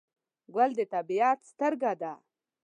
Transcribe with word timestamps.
ګل 0.53 0.71
د 0.77 0.81
طبیعت 0.93 1.39
سترګه 1.51 1.91
ده. 2.01 2.13